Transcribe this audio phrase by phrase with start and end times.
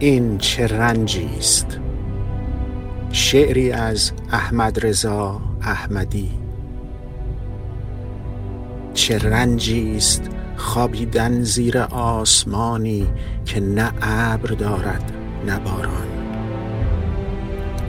[0.00, 1.80] این چه رنجی است.
[3.12, 6.30] شعری از احمد رضا احمدی.
[8.94, 13.06] چه رنجی است خوابیدن زیر آسمانی
[13.44, 15.12] که نه ابر دارد
[15.46, 16.08] نه باران.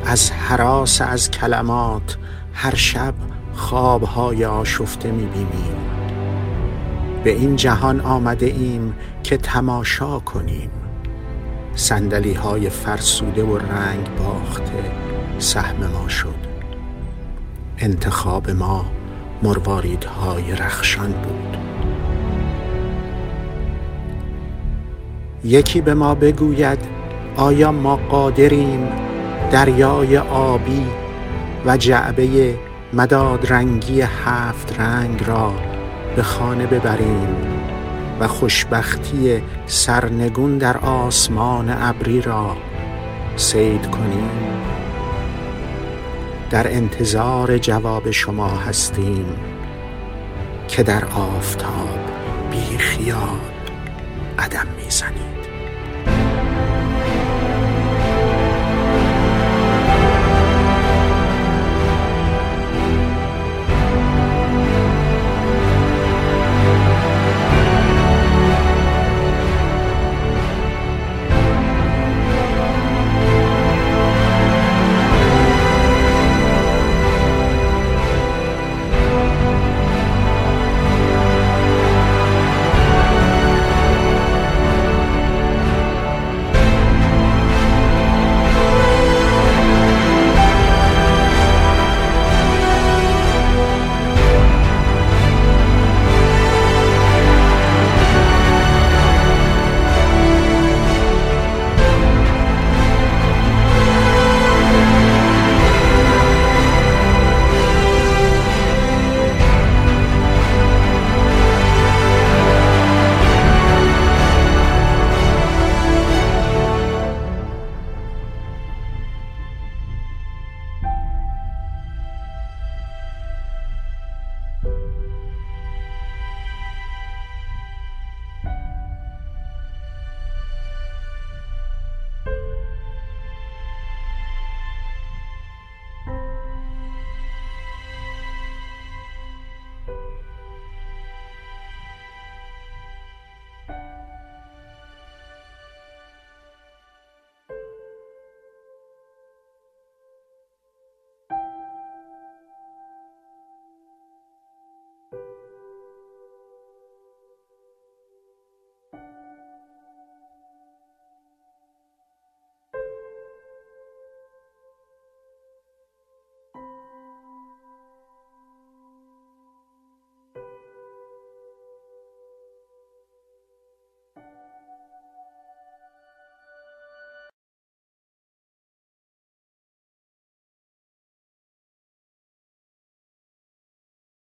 [0.06, 2.18] از حراس از کلمات
[2.54, 3.14] هر شب
[3.54, 5.76] خوابهای آشفته می‌بینیم.
[7.24, 10.70] به این جهان آمده ایم که تماشا کنیم.
[11.80, 14.92] سندلی های فرسوده و رنگ باخته
[15.38, 16.36] سهم ما شد.
[17.78, 18.86] انتخاب ما
[20.22, 21.58] های رخشان بود.
[25.44, 26.80] یکی به ما بگوید
[27.36, 28.88] آیا ما قادریم
[29.52, 30.86] دریای آبی
[31.66, 32.56] و جعبه
[32.94, 35.54] مداد رنگی هفت رنگ را
[36.16, 37.59] به خانه ببریم؟
[38.20, 42.58] و خوشبختی سرنگون در آسمان ابری را
[43.36, 44.30] سید کنیم.
[46.50, 49.26] در انتظار جواب شما هستیم
[50.68, 52.00] که در آفتاب
[52.52, 53.40] بی خیال
[54.40, 55.59] قدم می‌زنید.